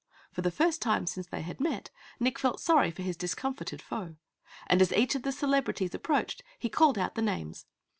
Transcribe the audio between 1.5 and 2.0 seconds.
met,